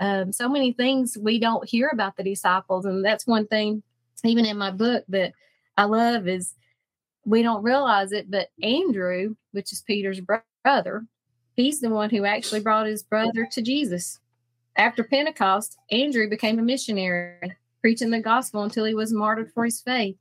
[0.00, 3.82] Um, so many things we don't hear about the disciples, and that's one thing,
[4.24, 5.32] even in my book that
[5.76, 6.54] I love is
[7.28, 10.20] we don't realize it, but Andrew, which is Peter's
[10.64, 11.04] brother,
[11.54, 14.18] he's the one who actually brought his brother to Jesus.
[14.76, 19.80] After Pentecost, Andrew became a missionary, preaching the gospel until he was martyred for his
[19.80, 20.16] faith.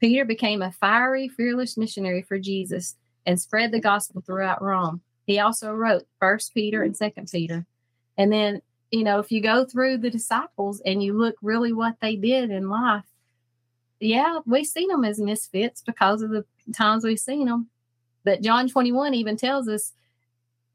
[0.00, 5.00] Peter became a fiery, fearless missionary for Jesus and spread the gospel throughout Rome.
[5.26, 7.66] He also wrote First Peter and Second Peter.
[8.18, 11.98] And then, you know, if you go through the disciples and you look really what
[12.00, 13.04] they did in life,
[14.02, 17.68] yeah, we've seen them as misfits because of the times we've seen them.
[18.24, 19.92] But John 21 even tells us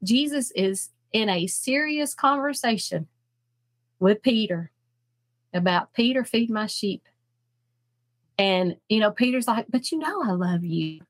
[0.02, 3.08] Jesus is in a serious conversation
[3.98, 4.70] with Peter
[5.52, 7.02] about Peter, feed my sheep.
[8.38, 11.00] And, you know, Peter's like, but you know, I love you,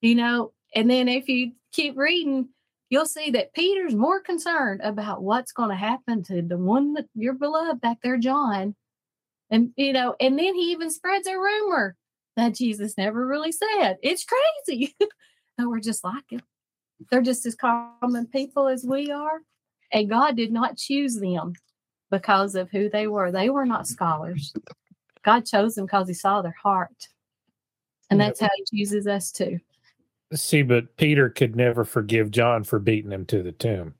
[0.00, 0.52] you know.
[0.74, 2.48] And then if you keep reading,
[2.88, 7.06] you'll see that Peter's more concerned about what's going to happen to the one that
[7.14, 8.74] your beloved back there, John.
[9.50, 11.96] And you know, and then he even spreads a rumor
[12.36, 13.96] that Jesus never really said.
[14.02, 14.94] It's crazy.
[15.58, 16.42] and we're just like it.
[17.10, 19.40] They're just as common people as we are.
[19.92, 21.54] And God did not choose them
[22.10, 23.30] because of who they were.
[23.30, 24.52] They were not scholars.
[25.22, 27.08] God chose them because he saw their heart.
[28.10, 29.58] And that's how he chooses us too.
[30.32, 33.94] See, but Peter could never forgive John for beating him to the tomb.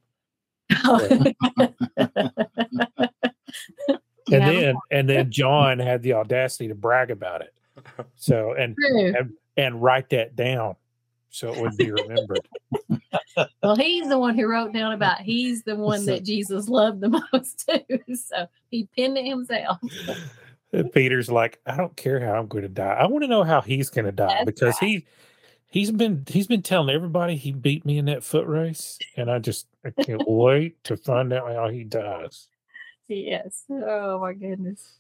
[4.33, 7.55] And Yeah, then and then John had the audacity to brag about it.
[8.17, 9.15] So and true.
[9.57, 10.77] and write that down
[11.31, 12.49] so it would be remembered.
[13.63, 17.23] Well, he's the one who wrote down about he's the one that Jesus loved the
[17.33, 18.15] most too.
[18.15, 19.79] So he pinned it himself.
[20.95, 22.97] Peter's like, I don't care how I'm going to die.
[22.99, 25.07] I want to know how he's going to die That's because he
[25.67, 29.39] he's been he's been telling everybody he beat me in that foot race, and I
[29.39, 32.49] just I can't wait to find out how he dies.
[33.09, 33.65] Yes.
[33.71, 34.99] Oh my goodness.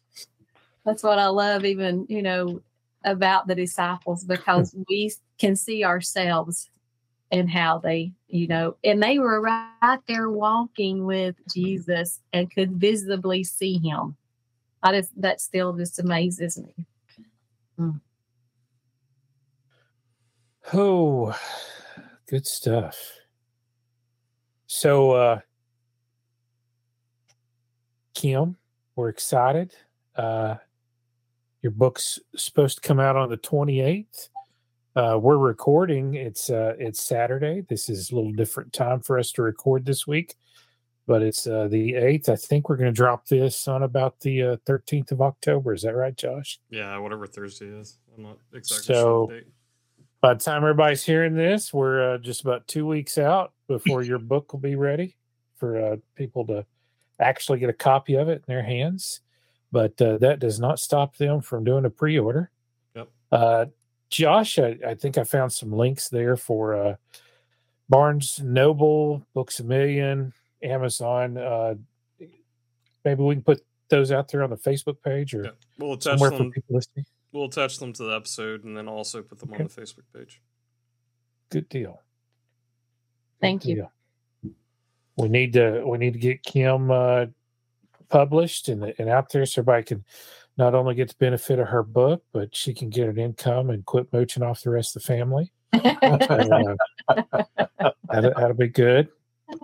[0.84, 2.62] That's what I love, even, you know,
[3.04, 6.70] about the disciples because we can see ourselves
[7.32, 12.72] and how they, you know, and they were right there walking with Jesus and could
[12.72, 14.16] visibly see him.
[14.82, 17.92] I just, that still just amazes me.
[20.72, 21.36] Oh,
[22.28, 22.96] good stuff.
[24.66, 25.40] So, uh,
[28.16, 28.56] Kim,
[28.96, 29.74] we're excited.
[30.16, 30.54] Uh,
[31.60, 34.30] your book's supposed to come out on the 28th.
[34.96, 36.14] Uh, we're recording.
[36.14, 37.60] It's uh, it's Saturday.
[37.68, 40.34] This is a little different time for us to record this week,
[41.06, 42.30] but it's uh, the 8th.
[42.30, 45.74] I think we're going to drop this on about the uh, 13th of October.
[45.74, 46.58] Is that right, Josh?
[46.70, 47.98] Yeah, whatever Thursday is.
[48.16, 49.40] I'm not exactly So- sure.
[50.22, 54.18] By the time everybody's hearing this, we're uh, just about two weeks out before your
[54.18, 55.14] book will be ready
[55.56, 56.64] for uh, people to
[57.20, 59.20] actually get a copy of it in their hands.
[59.72, 62.50] But uh, that does not stop them from doing a pre order.
[62.94, 63.08] Yep.
[63.32, 63.66] Uh,
[64.08, 66.94] Josh, I, I think I found some links there for uh,
[67.88, 71.36] Barnes Noble, Books a Million, Amazon.
[71.36, 71.74] Uh,
[73.04, 75.50] maybe we can put those out there on the Facebook page or Yeah.
[75.78, 76.52] We'll attach somewhere for them.
[76.52, 77.04] people listening.
[77.32, 79.64] We'll attach them to the episode and then also put them Okay.
[79.64, 80.40] on the Facebook page.
[81.50, 81.90] Good deal.
[81.92, 83.74] Good Thank you.
[83.76, 83.92] deal.
[85.16, 87.26] We need to we need to get Kim uh,
[88.08, 90.04] published and and out there so everybody can
[90.58, 93.84] not only get the benefit of her book, but she can get an income and
[93.84, 95.52] quit mooching off the rest of the family.
[97.08, 97.14] Uh,
[98.10, 99.08] that'll, that'll be good.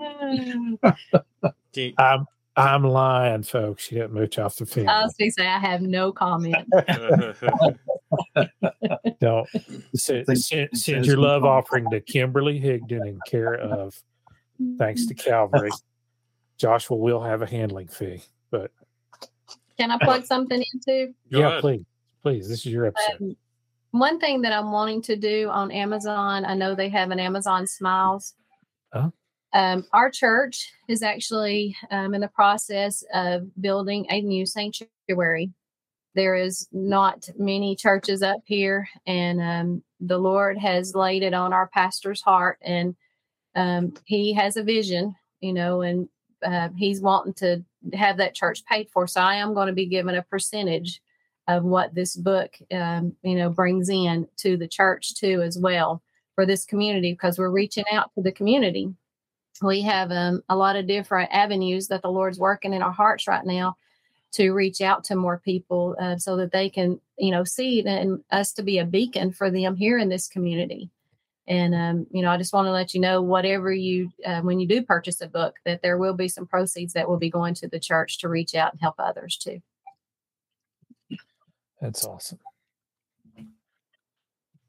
[1.72, 3.84] Can- I'm I'm lying, folks.
[3.84, 6.56] She didn't mooch off the I was going to say, I have no comment.
[9.20, 9.48] Don't
[9.94, 14.00] send, send, send your love offering to Kimberly Higdon in care of
[14.78, 15.70] thanks to Calvary.
[16.58, 18.70] Joshua will have a handling fee, but
[19.78, 21.12] Can I plug something into?
[21.30, 21.60] Go yeah, ahead.
[21.60, 21.84] please,
[22.22, 22.48] please.
[22.48, 23.20] This is your episode.
[23.20, 23.36] Um,
[23.92, 27.66] one thing that I'm wanting to do on Amazon, I know they have an Amazon
[27.66, 28.34] Smiles.
[28.92, 29.12] Oh.
[29.52, 35.50] Um, our church is actually um, in the process of building a new sanctuary.
[36.14, 41.52] There is not many churches up here, and um, the Lord has laid it on
[41.52, 42.94] our pastor's heart, and
[43.54, 46.08] um, he has a vision, you know, and
[46.44, 49.06] uh, he's wanting to have that church paid for.
[49.06, 51.00] So I am going to be given a percentage
[51.48, 56.02] of what this book um, you know brings in to the church too as well
[56.34, 58.92] for this community because we're reaching out to the community
[59.60, 63.26] we have um, a lot of different avenues that the lord's working in our hearts
[63.26, 63.76] right now
[64.32, 68.22] to reach out to more people uh, so that they can you know see and
[68.30, 70.90] us to be a beacon for them here in this community
[71.48, 74.60] and um, you know i just want to let you know whatever you uh, when
[74.60, 77.52] you do purchase a book that there will be some proceeds that will be going
[77.54, 79.60] to the church to reach out and help others too
[81.80, 82.38] That's awesome.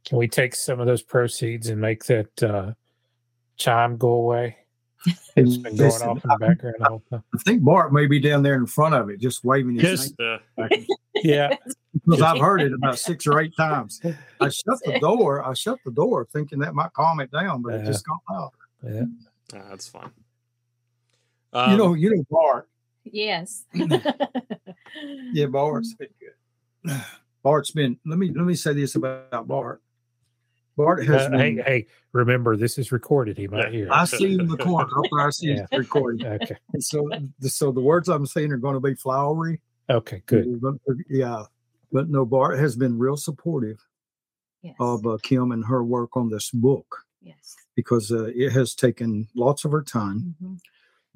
[0.06, 2.74] Can we take some of those proceeds and make that uh,
[3.56, 4.58] chime go away?
[5.36, 7.24] It's been going Listen, off in the background the whole time.
[7.34, 10.16] I think Bart may be down there in front of it, just waving his Just-
[10.58, 11.56] hand Yeah.
[11.94, 14.02] back Yeah, because I've heard it about six or eight times.
[14.40, 15.46] I shut the door.
[15.46, 18.96] I shut the door thinking that might calm it down, but it just got louder.
[18.96, 19.58] yeah.
[19.60, 20.12] Nah, that's fine.
[21.54, 22.68] you Um, know, you know Bart.
[23.06, 23.66] Yes.
[25.34, 27.02] Yeah, Bart's been good.
[27.44, 27.98] Bart's been.
[28.06, 29.82] Let me let me say this about Bart.
[30.78, 31.40] Bart has Uh, been.
[31.58, 33.38] hey, hey, remember this is recorded.
[33.38, 33.88] He might hear.
[33.92, 34.86] I see in the corner.
[34.86, 35.64] Up there, I see Yeah.
[35.64, 36.26] it's recording.
[36.28, 36.56] Okay.
[36.74, 39.60] And so, the, so the words I'm saying are going to be flowery.
[39.90, 40.22] Okay.
[40.28, 40.62] Good.
[41.10, 41.44] Yeah,
[41.94, 43.80] but no, Bart has been real supportive
[44.62, 44.76] yes.
[44.80, 47.06] of uh, Kim and her work on this book.
[47.22, 47.56] yes.
[47.76, 50.60] because uh, it has taken lots of her time, Mhm.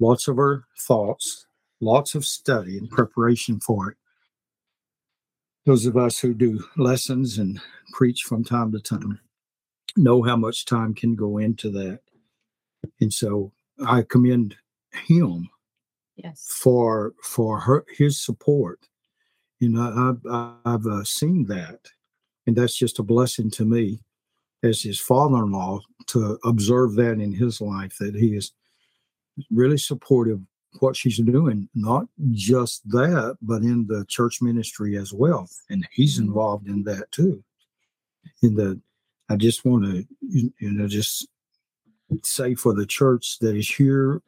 [0.00, 1.46] lots of her thoughts,
[1.80, 3.96] lots of study and preparation for it.
[5.66, 7.60] Those of us who do lessons and
[7.92, 9.20] preach from time to time
[9.96, 12.00] know how much time can go into that.
[13.00, 13.52] And so
[13.86, 14.56] I commend
[14.92, 15.48] him
[16.16, 16.44] Yes.
[16.60, 18.87] for for her his support.
[19.60, 21.80] You know, I've I've uh, seen that,
[22.46, 24.00] and that's just a blessing to me
[24.62, 28.52] as his father-in-law to observe that in his life that he is
[29.50, 30.38] really supportive
[30.74, 35.86] of what she's doing, not just that, but in the church ministry as well, and
[35.92, 36.26] he's Mhm.
[36.26, 37.42] involved in that too.
[38.42, 38.80] In the,
[39.28, 41.26] I just want to you know just
[42.22, 44.22] say for the church that is here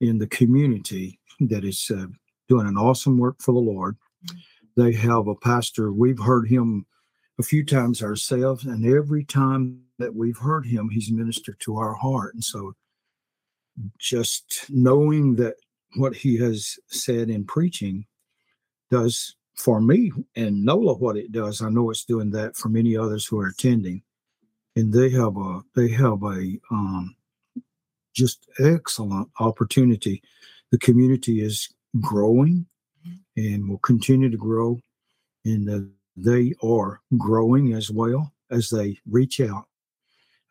[0.00, 2.06] in the community that is uh,
[2.48, 3.96] doing an awesome work for the Lord.
[4.76, 5.92] They have a pastor.
[5.92, 6.86] We've heard him
[7.38, 11.94] a few times ourselves, and every time that we've heard him, he's ministered to our
[11.94, 12.34] heart.
[12.34, 12.74] And so,
[13.98, 15.54] just knowing that
[15.96, 18.06] what he has said in preaching
[18.90, 22.96] does for me and Nola what it does, I know it's doing that for many
[22.96, 24.02] others who are attending.
[24.76, 27.16] And they have a they have a um,
[28.14, 30.22] just excellent opportunity.
[30.70, 31.68] The community is
[32.00, 32.66] growing
[33.36, 34.78] and will continue to grow,
[35.44, 35.80] and uh,
[36.16, 39.64] they are growing as well as they reach out.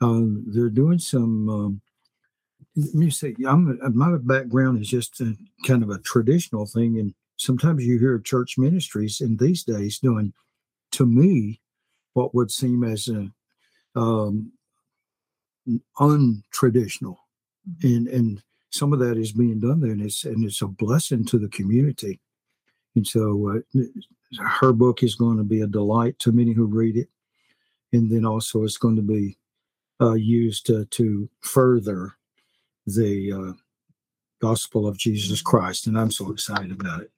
[0.01, 1.49] Um, they're doing some.
[1.49, 1.81] Um,
[2.75, 5.33] let me say, I'm my background is just a,
[5.65, 10.33] kind of a traditional thing, and sometimes you hear church ministries in these days doing,
[10.91, 11.61] to me,
[12.13, 13.31] what would seem as a
[13.97, 14.51] um,
[15.99, 17.17] untraditional
[17.83, 18.41] and and
[18.71, 21.49] some of that is being done there and it's and it's a blessing to the
[21.49, 22.19] community
[22.95, 23.83] and so uh,
[24.43, 27.09] her book is going to be a delight to many who read it
[27.93, 29.37] and then also it's going to be
[30.01, 32.13] uh, used to, to further
[32.87, 33.53] the uh,
[34.41, 37.11] gospel of jesus christ and i'm so excited about it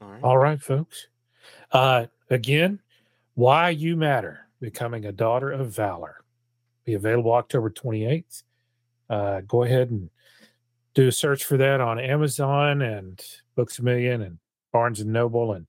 [0.00, 0.22] All right.
[0.22, 1.06] All right, folks.
[1.70, 2.80] Uh, again,
[3.34, 6.16] Why You Matter Becoming a Daughter of Valor.
[6.84, 8.42] Be available October 28th.
[9.12, 10.10] Uh, go ahead and
[10.94, 13.22] do a search for that on Amazon and
[13.54, 14.38] Books a Million and
[14.72, 15.52] Barnes and Noble.
[15.52, 15.66] And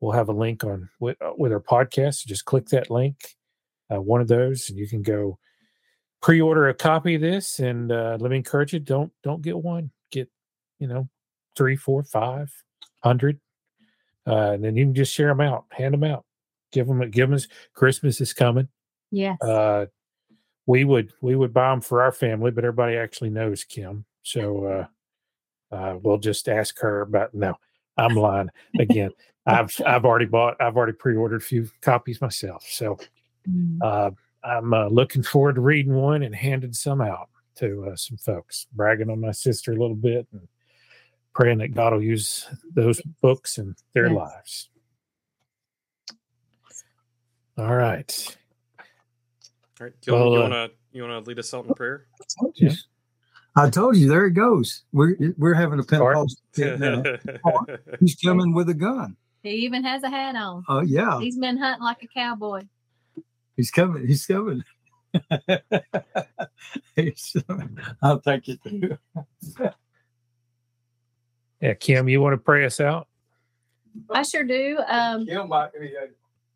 [0.00, 2.26] we'll have a link on with, uh, with our podcast.
[2.26, 3.36] Just click that link,
[3.92, 5.38] uh, one of those, and you can go
[6.22, 7.58] pre-order a copy of this.
[7.58, 9.90] And uh, let me encourage you: don't don't get one.
[10.10, 10.30] Get
[10.78, 11.08] you know
[11.56, 12.50] three, four, five
[13.04, 13.38] hundred
[14.28, 16.24] uh, and then you can just share them out, hand them out,
[16.70, 17.40] give them, give them.
[17.74, 18.68] Christmas is coming.
[19.10, 19.36] Yeah.
[19.40, 19.86] Uh,
[20.68, 24.86] we would we would buy them for our family, but everybody actually knows Kim, so
[25.72, 27.34] uh, uh, we'll just ask her about.
[27.34, 27.56] No,
[27.96, 29.10] I'm lying again.
[29.46, 30.56] I've I've already bought.
[30.60, 32.98] I've already pre-ordered a few copies myself, so
[33.48, 33.78] Mm.
[33.80, 34.10] uh,
[34.44, 38.66] I'm uh, looking forward to reading one and handing some out to uh, some folks,
[38.74, 40.46] bragging on my sister a little bit and
[41.34, 44.16] praying that God will use those books in their Yes.
[44.16, 44.68] lives.
[47.56, 48.36] All right.
[49.80, 49.94] All right.
[50.00, 52.06] Gil, Well, you uh, wanna you wanna lead us out in prayer?
[52.20, 52.72] I told Yeah.
[53.56, 57.20] i told you there it goes we're we're having a pentecostal pit
[58.00, 60.64] he's coming with a gun He even has a hat on.
[60.68, 62.62] oh yeah He's been hunting like a cowboy.
[63.56, 64.06] He's coming.
[64.06, 64.62] He's coming.
[66.94, 67.36] He's,
[68.02, 68.56] I'll thank you.
[68.64, 68.96] too.
[71.60, 73.08] Yeah, Kim, you want to pray us out?
[74.10, 74.78] I sure do.
[74.86, 76.06] Um, Kim might be, uh,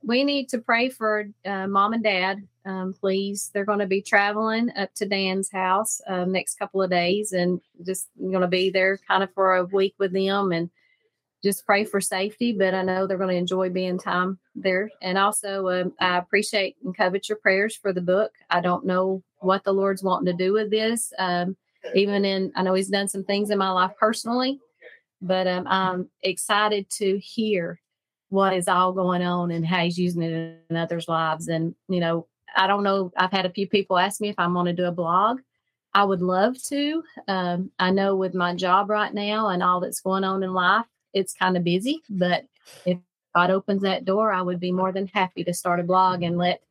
[0.04, 3.50] we need to pray for uh, mom and dad, um, please.
[3.52, 7.60] They're going to be traveling up to Dan's house um, next couple of days and
[7.84, 10.70] just going to be there kind of for a week with them and
[11.42, 12.52] just pray for safety.
[12.52, 14.90] But I know they're going to enjoy being time there.
[15.00, 18.32] And also, um, I appreciate and covet your prayers for the book.
[18.50, 21.12] I don't know what the Lord's wanting to do with this.
[21.18, 21.56] Um,
[21.94, 24.60] even in, I know He's done some things in my life personally,
[25.20, 27.80] but um, I'm excited to hear
[28.32, 31.48] what is all going on and how he's using it in others' lives.
[31.48, 32.26] And, you know,
[32.56, 33.12] I don't know.
[33.16, 35.40] I've had a few people ask me if I'm going to do a blog.
[35.92, 37.02] I would love to.
[37.28, 40.86] Um, I know with my job right now and all that's going on in life,
[41.12, 42.00] it's kind of busy.
[42.08, 42.46] But
[42.86, 42.96] if
[43.34, 46.38] God opens that door, I would be more than happy to start a blog and
[46.38, 46.62] let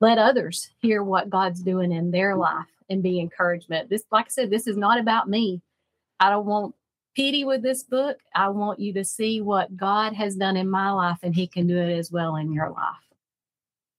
[0.00, 3.88] let others hear what God's doing in their life and be encouragement.
[3.88, 5.62] This, like I said, this is not about me.
[6.18, 6.74] I don't want
[7.16, 8.18] pity with this book.
[8.34, 11.66] I want you to see what God has done in my life and He can
[11.66, 12.94] do it as well in your life.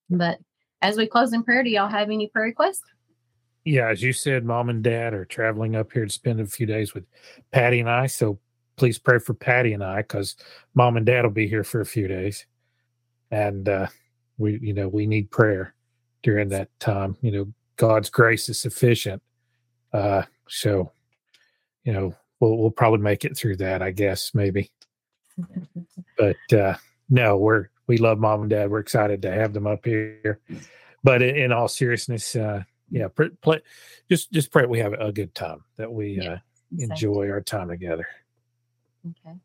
[0.09, 0.39] But
[0.82, 2.84] as we close in prayer, do y'all have any prayer requests?
[3.65, 6.65] Yeah, as you said, mom and dad are traveling up here to spend a few
[6.68, 7.03] days with
[7.51, 8.05] Patty and I.
[8.07, 8.39] So
[8.78, 10.36] please pray for Patty and I because
[10.76, 12.45] mom and dad will be here for a few days.
[13.32, 13.88] and uh,
[14.38, 15.74] we you know we need prayer
[16.24, 17.18] during that time.
[17.22, 19.22] You know, God's grace is sufficient.
[19.93, 20.91] Uh, so,
[21.84, 24.71] you know, we'll we'll probably make it through that, I guess, maybe.
[26.17, 26.75] But uh,
[27.09, 28.71] no, we're we love mom and dad.
[28.71, 30.39] We're excited to have them up here.
[31.03, 33.61] But in, in all seriousness, uh, yeah, pr- play,
[34.09, 36.38] just just pray we have a good time that we Yeah, uh,
[36.75, 36.91] Same.
[36.91, 38.07] enjoy our time together.
[39.05, 39.38] Okay.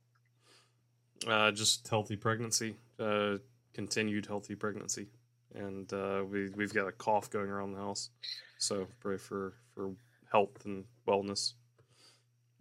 [1.27, 3.37] Uh, just healthy pregnancy, uh,
[3.75, 5.09] continued healthy pregnancy,
[5.55, 8.11] and uh, we we've got a cough going around the house,
[8.59, 9.93] so pray for for
[10.31, 11.53] health and wellness.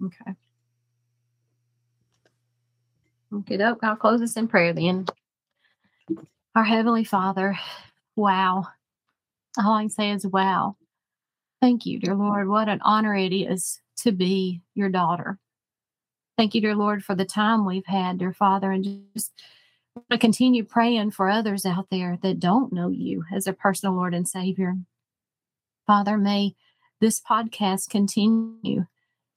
[0.03, 0.35] Okay.
[3.33, 3.79] Okay, doke.
[3.83, 5.05] I'll close us in prayer then.
[6.55, 7.57] Our Heavenly Father,
[8.15, 8.67] wow.
[9.57, 10.75] All I can say is wow.
[11.61, 12.49] Thank you, dear Lord.
[12.49, 15.37] What an honor it is to be your daughter.
[16.37, 19.31] Thank you, dear Lord, for the time we've had, dear Father, and just
[20.09, 24.13] to continue praying for others out there that don't know you as their personal Lord
[24.13, 24.75] and Savior.
[25.85, 26.55] Father, may
[26.99, 28.87] this podcast continue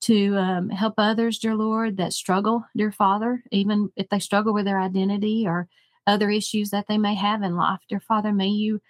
[0.04, 4.66] to um, help others, dear Lord, that struggle, dear Father, even if they struggle with
[4.66, 5.66] their identity or
[6.06, 7.80] other issues that they may have in life.
[7.88, 8.82] Dear Father, may you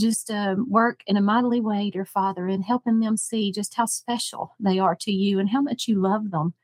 [0.00, 3.86] just um, work in a mightily way, dear Father, in helping them see just how
[3.86, 6.54] special they are to you and how much you love them,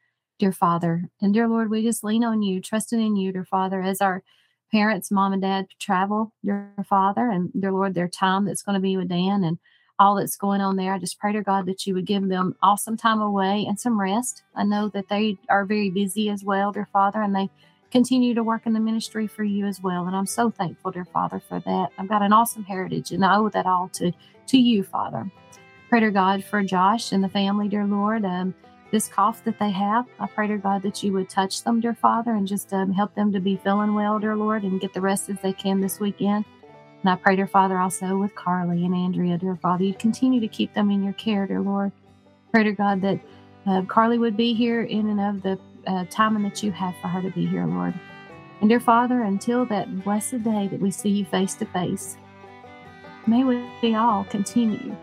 [0.41, 1.09] dear Father.
[1.23, 4.25] And dear Lord, we just lean on you, trusting in you, dear Father, as our
[4.73, 8.81] parents, mom and dad travel, dear Father, and dear Lord, their time that's going to
[8.81, 9.59] be with Dan and
[9.99, 10.95] all that's going on there.
[10.95, 14.01] I just pray to God that you would give them awesome time away and some
[14.01, 14.43] rest.
[14.55, 17.51] I know that they are very busy as well, dear Father, and they
[17.91, 20.07] continue to work in the ministry for you as well.
[20.07, 21.89] And I'm so thankful, dear Father, for that.
[21.99, 24.13] I've got an awesome heritage and I owe that all to,
[24.49, 25.31] to you, Father.
[25.89, 28.25] Pray to God for Josh and the family, dear Lord.
[28.25, 28.55] Um,
[28.91, 31.95] this cough that they have, I pray to God that you would touch them, dear
[31.95, 35.01] Father, and just um, help them to be feeling well, dear Lord, and get the
[35.01, 36.45] rest as they can this weekend.
[37.03, 40.49] And I pray, dear Father, also with Carly and Andrea, dear Father, you continue to
[40.49, 41.93] keep them in your care, dear Lord.
[42.51, 43.21] Pray to God that
[43.67, 47.09] uh, Carly would be here in and of the uh, timing that you have for
[47.09, 47.95] her to be here, Lord.
[48.61, 52.17] And dear Father, until that blessed day that we see you face to face,
[53.29, 54.97] may we all continue,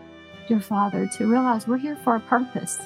[0.48, 2.78] dear Father, to realize we're here for a purpose.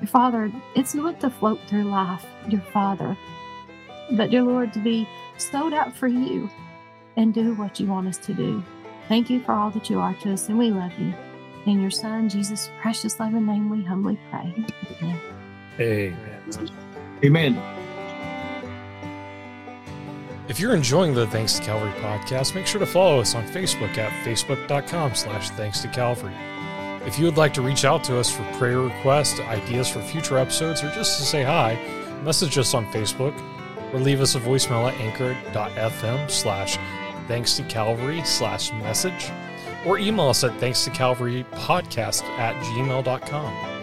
[0.00, 3.16] Dear Father, it's not to float through life, dear Father,
[4.10, 5.06] but dear Lord, to be
[5.38, 6.50] sold out for you
[7.16, 8.62] and do what you want us to do.
[9.08, 11.14] Thank you for all that you are to us, and we love you.
[11.66, 14.54] In your Son, Jesus' precious loving name, we humbly pray.
[15.00, 15.20] Amen.
[15.80, 16.70] Amen.
[17.24, 17.76] Amen.
[20.48, 23.98] If you're enjoying the Thanks to Calvary podcast, make sure to follow us on Facebook
[23.98, 26.34] at facebook.com slash thanks to Calvary.
[27.04, 30.38] If you would like to reach out to us for prayer requests, ideas for future
[30.38, 31.74] episodes, or just to say hi,
[32.22, 33.34] message us on Facebook
[33.92, 36.78] or leave us a voicemail at anchor.fm slash
[37.26, 39.30] thanks to Calvary slash message
[39.86, 43.75] or email us at thanks to Calvary podcast at gmail.com.